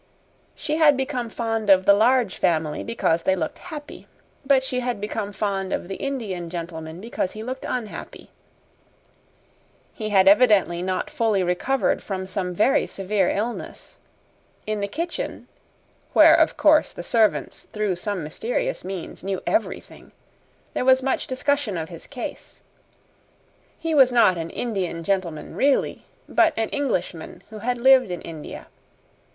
She 0.55 0.77
had 0.77 0.97
become 0.97 1.29
fond 1.29 1.69
of 1.69 1.85
the 1.85 1.93
Large 1.93 2.37
Family 2.37 2.83
because 2.83 3.21
they 3.21 3.35
looked 3.35 3.59
happy; 3.59 4.07
but 4.43 4.63
she 4.63 4.79
had 4.79 4.99
become 4.99 5.31
fond 5.31 5.71
of 5.71 5.87
the 5.87 5.97
Indian 5.97 6.49
gentleman 6.49 6.99
because 6.99 7.33
he 7.33 7.43
looked 7.43 7.67
unhappy. 7.69 8.31
He 9.93 10.09
had 10.09 10.27
evidently 10.27 10.81
not 10.81 11.11
fully 11.11 11.43
recovered 11.43 12.01
from 12.01 12.25
some 12.25 12.51
very 12.51 12.87
severe 12.87 13.29
illness. 13.29 13.95
In 14.65 14.79
the 14.79 14.87
kitchen 14.87 15.47
where, 16.13 16.33
of 16.33 16.57
course, 16.57 16.91
the 16.91 17.03
servants, 17.03 17.67
through 17.71 17.95
some 17.95 18.23
mysterious 18.23 18.83
means, 18.83 19.23
knew 19.23 19.39
everything 19.45 20.13
there 20.73 20.83
was 20.83 21.03
much 21.03 21.27
discussion 21.27 21.77
of 21.77 21.89
his 21.89 22.07
case. 22.07 22.61
He 23.77 23.93
was 23.93 24.11
not 24.11 24.35
an 24.35 24.49
Indian 24.49 25.03
gentleman 25.03 25.55
really, 25.55 26.05
but 26.27 26.55
an 26.57 26.69
Englishman 26.69 27.43
who 27.51 27.59
had 27.59 27.77
lived 27.77 28.09
in 28.09 28.23
India. 28.23 28.65